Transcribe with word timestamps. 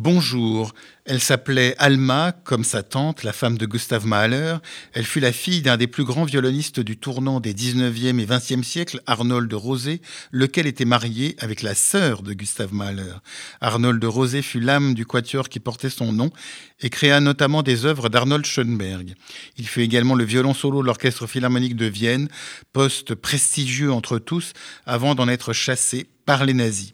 Bonjour. 0.00 0.74
Elle 1.06 1.20
s'appelait 1.20 1.74
Alma, 1.76 2.30
comme 2.44 2.62
sa 2.62 2.84
tante, 2.84 3.24
la 3.24 3.32
femme 3.32 3.58
de 3.58 3.66
Gustav 3.66 4.06
Mahler. 4.06 4.58
Elle 4.92 5.04
fut 5.04 5.18
la 5.18 5.32
fille 5.32 5.60
d'un 5.60 5.76
des 5.76 5.88
plus 5.88 6.04
grands 6.04 6.24
violonistes 6.24 6.78
du 6.78 6.96
tournant 6.96 7.40
des 7.40 7.52
19e 7.52 8.20
et 8.20 8.24
20e 8.24 8.62
siècles, 8.62 9.00
Arnold 9.06 9.52
Rosé, 9.52 10.00
lequel 10.30 10.68
était 10.68 10.84
marié 10.84 11.34
avec 11.40 11.62
la 11.62 11.74
sœur 11.74 12.22
de 12.22 12.32
Gustav 12.32 12.72
Mahler. 12.72 13.12
Arnold 13.60 14.04
Rosé 14.04 14.40
fut 14.40 14.60
l'âme 14.60 14.94
du 14.94 15.04
quatuor 15.04 15.48
qui 15.48 15.58
portait 15.58 15.90
son 15.90 16.12
nom 16.12 16.30
et 16.78 16.90
créa 16.90 17.18
notamment 17.18 17.64
des 17.64 17.84
œuvres 17.84 18.08
d'Arnold 18.08 18.46
Schoenberg. 18.46 19.16
Il 19.56 19.66
fut 19.66 19.80
également 19.80 20.14
le 20.14 20.22
violon 20.22 20.54
solo 20.54 20.80
de 20.80 20.86
l'Orchestre 20.86 21.26
philharmonique 21.26 21.74
de 21.74 21.86
Vienne, 21.86 22.28
poste 22.72 23.16
prestigieux 23.16 23.90
entre 23.92 24.20
tous 24.20 24.52
avant 24.86 25.16
d'en 25.16 25.26
être 25.26 25.52
chassé 25.52 26.08
par 26.24 26.44
les 26.44 26.54
nazis. 26.54 26.92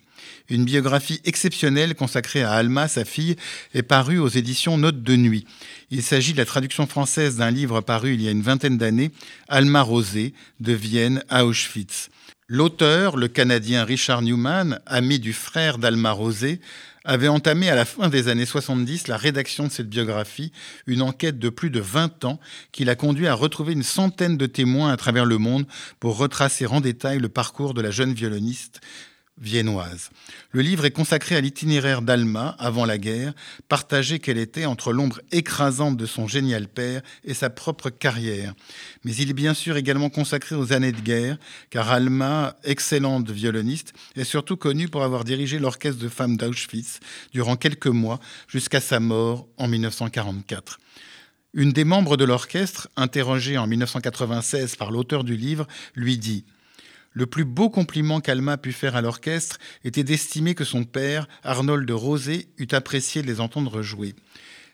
Une 0.48 0.64
biographie 0.64 1.20
exceptionnelle 1.25 1.95
consacrée 1.95 2.43
à 2.43 2.52
Alma, 2.52 2.88
sa 2.88 3.04
fille, 3.04 3.36
est 3.75 3.82
parue 3.82 4.18
aux 4.18 4.29
éditions 4.29 4.79
Notes 4.79 5.03
de 5.03 5.16
Nuit. 5.16 5.46
Il 5.90 6.03
s'agit 6.03 6.32
de 6.32 6.39
la 6.39 6.44
traduction 6.44 6.86
française 6.86 7.36
d'un 7.36 7.50
livre 7.50 7.80
paru 7.80 8.14
il 8.14 8.22
y 8.22 8.29
a 8.29 8.30
une 8.30 8.43
vingtaine 8.43 8.79
d'années, 8.79 9.11
Alma 9.49 9.82
Rosé, 9.82 10.35
de 10.61 10.72
Vienne 10.72 11.22
à 11.29 11.46
Auschwitz. 11.46 12.11
L'auteur, 12.46 13.16
le 13.16 13.29
Canadien 13.29 13.85
Richard 13.85 14.21
Newman, 14.21 14.79
ami 14.85 15.18
du 15.18 15.32
frère 15.32 15.79
d'Alma 15.79 16.11
Rosé, 16.11 16.61
avait 17.04 17.29
entamé 17.29 17.71
à 17.71 17.75
la 17.75 17.85
fin 17.85 18.08
des 18.08 18.29
années 18.29 18.46
70 18.46 19.08
la 19.08 19.16
rédaction 19.16 19.66
de 19.66 19.72
cette 19.72 19.88
biographie, 19.88 20.52
une 20.86 21.02
enquête 21.02 21.38
de 21.38 21.49
plus 21.49 21.71
de 21.71 21.80
20 21.80 22.25
ans 22.25 22.41
qui 22.72 22.85
l'a 22.85 22.96
conduit 22.96 23.29
à 23.29 23.35
retrouver 23.35 23.72
une 23.72 23.82
centaine 23.82 24.36
de 24.36 24.46
témoins 24.46 24.93
à 24.93 24.96
travers 24.96 25.25
le 25.25 25.38
monde 25.38 25.66
pour 26.00 26.16
retracer 26.16 26.66
en 26.66 26.80
détail 26.80 27.18
le 27.18 27.29
parcours 27.29 27.72
de 27.72 27.82
la 27.82 27.91
jeune 27.91 28.13
violoniste 28.13 28.80
viennoise. 29.38 30.11
Le 30.52 30.61
livre 30.61 30.84
est 30.84 30.90
consacré 30.90 31.36
à 31.36 31.40
l'itinéraire 31.40 32.02
d'Alma 32.02 32.55
avant 32.58 32.84
la 32.84 32.98
guerre, 32.98 33.34
partagée 33.69 34.19
qu'elle 34.19 34.38
était 34.38 34.64
entre 34.64 34.92
l'ombre 34.92 35.20
écrasante 35.33 35.97
de 35.97 36.06
son 36.06 36.28
génial 36.28 36.68
père 36.68 37.02
et 37.24 37.34
sa 37.34 37.50
propre 37.50 37.91
carrière. 37.91 38.54
Mais 39.04 39.14
il 39.14 39.30
est 39.30 39.34
bien 39.34 39.54
sûr 39.54 39.76
également 39.76 40.10
consacré 40.10 40.54
aux 40.54 40.72
années 40.72 40.92
de 40.92 41.00
guerre, 41.00 41.36
car 41.70 41.91
Alma, 41.91 42.56
excellente 42.62 43.30
violoniste, 43.30 43.92
est 44.14 44.24
surtout 44.24 44.56
connue 44.56 44.88
pour 44.88 45.02
avoir 45.02 45.24
dirigé 45.24 45.58
l'orchestre 45.58 46.00
de 46.00 46.08
femmes 46.08 46.36
d'Auschwitz 46.36 47.00
durant 47.32 47.56
quelques 47.56 47.86
mois 47.88 48.20
jusqu'à 48.46 48.80
sa 48.80 49.00
mort 49.00 49.48
en 49.56 49.66
1944. 49.66 50.78
Une 51.54 51.72
des 51.72 51.84
membres 51.84 52.16
de 52.16 52.24
l'orchestre, 52.24 52.88
interrogée 52.96 53.58
en 53.58 53.66
1996 53.66 54.76
par 54.76 54.91
l'auteur 54.91 55.22
du 55.22 55.36
livre, 55.36 55.66
lui 55.94 56.19
dit 56.19 56.44
le 57.14 57.26
plus 57.26 57.44
beau 57.44 57.70
compliment 57.70 58.20
qu'Alma 58.20 58.58
pu 58.58 58.72
faire 58.72 58.96
à 58.96 59.00
l'orchestre 59.00 59.58
était 59.84 60.04
d'estimer 60.04 60.54
que 60.54 60.64
son 60.64 60.84
père, 60.84 61.28
Arnold 61.44 61.86
de 61.86 61.92
Rosé, 61.92 62.48
eût 62.58 62.68
apprécié 62.72 63.22
de 63.22 63.28
les 63.28 63.40
entendre 63.40 63.82
jouer. 63.82 64.14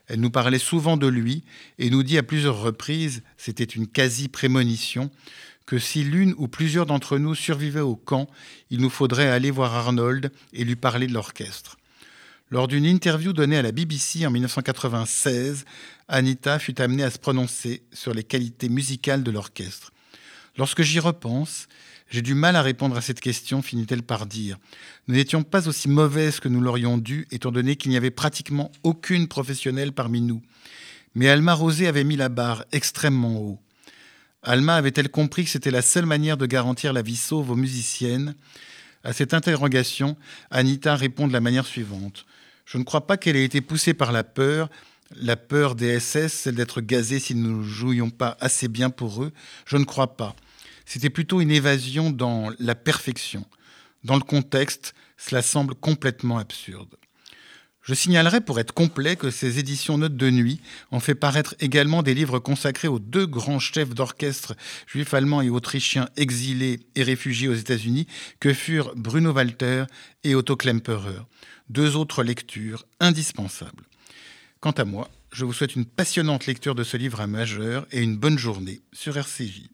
Elle 0.06 0.20
nous 0.20 0.30
parlait 0.30 0.58
souvent 0.58 0.96
de 0.96 1.06
lui 1.06 1.44
et 1.78 1.90
nous 1.90 2.02
dit 2.02 2.18
à 2.18 2.22
plusieurs 2.22 2.60
reprises, 2.60 3.22
c'était 3.36 3.62
une 3.62 3.86
quasi-prémonition, 3.86 5.10
que 5.66 5.78
si 5.78 6.02
l'une 6.02 6.34
ou 6.38 6.48
plusieurs 6.48 6.86
d'entre 6.86 7.18
nous 7.18 7.34
survivaient 7.34 7.78
au 7.78 7.94
camp, 7.94 8.26
il 8.70 8.80
nous 8.80 8.90
faudrait 8.90 9.28
aller 9.28 9.52
voir 9.52 9.74
Arnold 9.74 10.32
et 10.52 10.64
lui 10.64 10.76
parler 10.76 11.06
de 11.06 11.12
l'orchestre. 11.12 11.76
Lors 12.50 12.66
d'une 12.66 12.86
interview 12.86 13.32
donnée 13.32 13.58
à 13.58 13.62
la 13.62 13.70
BBC 13.70 14.26
en 14.26 14.30
1996, 14.30 15.64
Anita 16.08 16.58
fut 16.58 16.80
amenée 16.80 17.04
à 17.04 17.10
se 17.10 17.18
prononcer 17.18 17.84
sur 17.92 18.12
les 18.12 18.24
qualités 18.24 18.68
musicales 18.68 19.22
de 19.22 19.30
l'orchestre. 19.30 19.92
Lorsque 20.56 20.82
j'y 20.82 20.98
repense, 20.98 21.68
j'ai 22.10 22.22
du 22.22 22.34
mal 22.34 22.56
à 22.56 22.62
répondre 22.62 22.96
à 22.96 23.00
cette 23.00 23.20
question, 23.20 23.62
finit-elle 23.62 24.02
par 24.02 24.26
dire. 24.26 24.58
Nous 25.06 25.14
n'étions 25.14 25.42
pas 25.42 25.68
aussi 25.68 25.88
mauvaises 25.88 26.40
que 26.40 26.48
nous 26.48 26.60
l'aurions 26.60 26.98
dû, 26.98 27.28
étant 27.30 27.52
donné 27.52 27.76
qu'il 27.76 27.90
n'y 27.90 27.96
avait 27.96 28.10
pratiquement 28.10 28.72
aucune 28.82 29.28
professionnelle 29.28 29.92
parmi 29.92 30.20
nous. 30.20 30.42
Mais 31.14 31.28
Alma 31.28 31.54
Rosé 31.54 31.86
avait 31.86 32.04
mis 32.04 32.16
la 32.16 32.28
barre 32.28 32.64
extrêmement 32.72 33.38
haut. 33.38 33.60
Alma 34.42 34.74
avait-elle 34.74 35.10
compris 35.10 35.44
que 35.44 35.50
c'était 35.50 35.70
la 35.70 35.82
seule 35.82 36.06
manière 36.06 36.36
de 36.36 36.46
garantir 36.46 36.92
la 36.92 37.02
vie 37.02 37.16
sauve 37.16 37.50
aux 37.50 37.56
musiciennes? 37.56 38.34
À 39.04 39.12
cette 39.12 39.34
interrogation, 39.34 40.16
Anita 40.50 40.96
répond 40.96 41.28
de 41.28 41.32
la 41.32 41.40
manière 41.40 41.66
suivante. 41.66 42.26
Je 42.64 42.78
ne 42.78 42.84
crois 42.84 43.06
pas 43.06 43.16
qu'elle 43.16 43.36
ait 43.36 43.44
été 43.44 43.60
poussée 43.60 43.94
par 43.94 44.12
la 44.12 44.24
peur, 44.24 44.68
la 45.16 45.36
peur 45.36 45.74
des 45.74 45.98
SS, 45.98 46.32
celle 46.32 46.54
d'être 46.54 46.80
gazée 46.80 47.18
si 47.18 47.34
nous 47.34 47.58
ne 47.58 47.64
jouions 47.64 48.10
pas 48.10 48.36
assez 48.40 48.68
bien 48.68 48.90
pour 48.90 49.22
eux. 49.22 49.32
Je 49.66 49.76
ne 49.76 49.84
crois 49.84 50.16
pas. 50.16 50.34
C'était 50.92 51.08
plutôt 51.08 51.40
une 51.40 51.52
évasion 51.52 52.10
dans 52.10 52.50
la 52.58 52.74
perfection. 52.74 53.46
Dans 54.02 54.16
le 54.16 54.22
contexte, 54.22 54.92
cela 55.16 55.40
semble 55.40 55.76
complètement 55.76 56.38
absurde. 56.38 56.96
Je 57.80 57.94
signalerai 57.94 58.40
pour 58.40 58.58
être 58.58 58.74
complet 58.74 59.14
que 59.14 59.30
ces 59.30 59.60
éditions 59.60 59.98
Notes 59.98 60.16
de 60.16 60.30
Nuit 60.30 60.60
ont 60.90 60.98
fait 60.98 61.14
paraître 61.14 61.54
également 61.60 62.02
des 62.02 62.12
livres 62.12 62.40
consacrés 62.40 62.88
aux 62.88 62.98
deux 62.98 63.26
grands 63.26 63.60
chefs 63.60 63.94
d'orchestre 63.94 64.56
juifs 64.88 65.14
allemands 65.14 65.42
et 65.42 65.48
autrichiens 65.48 66.08
exilés 66.16 66.80
et 66.96 67.04
réfugiés 67.04 67.46
aux 67.46 67.54
États-Unis 67.54 68.08
que 68.40 68.52
furent 68.52 68.92
Bruno 68.96 69.30
Walter 69.30 69.84
et 70.24 70.34
Otto 70.34 70.56
Klemperer. 70.56 71.22
Deux 71.68 71.94
autres 71.94 72.24
lectures 72.24 72.84
indispensables. 72.98 73.84
Quant 74.58 74.72
à 74.72 74.84
moi, 74.84 75.08
je 75.30 75.44
vous 75.44 75.52
souhaite 75.52 75.76
une 75.76 75.86
passionnante 75.86 76.46
lecture 76.46 76.74
de 76.74 76.82
ce 76.82 76.96
livre 76.96 77.20
à 77.20 77.28
majeur 77.28 77.86
et 77.92 78.02
une 78.02 78.16
bonne 78.16 78.38
journée 78.38 78.80
sur 78.92 79.16
RCJ. 79.16 79.70